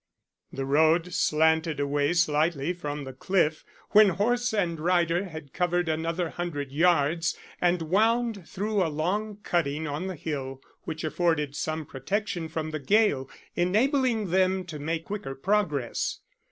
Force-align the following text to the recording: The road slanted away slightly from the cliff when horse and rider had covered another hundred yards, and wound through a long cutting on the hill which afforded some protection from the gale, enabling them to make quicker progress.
The 0.51 0.65
road 0.65 1.13
slanted 1.13 1.79
away 1.79 2.13
slightly 2.13 2.73
from 2.73 3.03
the 3.03 3.13
cliff 3.13 3.63
when 3.91 4.09
horse 4.09 4.51
and 4.51 4.79
rider 4.79 5.25
had 5.25 5.53
covered 5.53 5.87
another 5.87 6.31
hundred 6.31 6.71
yards, 6.71 7.37
and 7.61 7.83
wound 7.83 8.47
through 8.49 8.83
a 8.83 8.89
long 8.89 9.37
cutting 9.43 9.85
on 9.85 10.07
the 10.07 10.15
hill 10.15 10.59
which 10.85 11.03
afforded 11.03 11.55
some 11.55 11.85
protection 11.85 12.47
from 12.49 12.71
the 12.71 12.79
gale, 12.79 13.29
enabling 13.55 14.31
them 14.31 14.63
to 14.65 14.79
make 14.79 15.05
quicker 15.05 15.35
progress. 15.35 16.17